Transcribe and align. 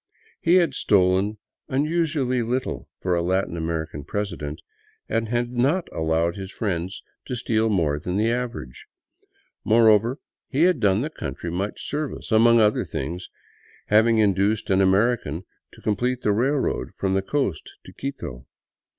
He 0.39 0.55
had 0.55 0.73
stolen 0.73 1.37
unusually 1.67 2.41
little 2.41 2.89
for 3.03 3.13
a 3.13 3.21
Latin 3.21 3.55
American 3.55 4.03
president, 4.03 4.59
and 5.07 5.29
had 5.29 5.51
not 5.51 5.87
allowed 5.93 6.35
his 6.35 6.51
friends 6.51 7.03
to 7.27 7.35
steal 7.35 7.69
more 7.69 7.99
than 7.99 8.17
the 8.17 8.31
average. 8.31 8.87
Moreover, 9.63 10.17
he 10.49 10.63
had 10.63 10.79
done 10.79 11.01
the 11.01 11.11
country 11.11 11.51
much 11.51 11.87
service, 11.87 12.31
among 12.31 12.59
other 12.59 12.83
things 12.83 13.29
having 13.89 14.17
induced 14.17 14.71
an 14.71 14.81
American 14.81 15.43
to 15.73 15.81
complete 15.81 16.23
the 16.23 16.31
railroad 16.33 16.93
from 16.97 17.13
the 17.13 17.21
coast 17.21 17.69
to 17.85 17.93
Quito. 17.93 18.47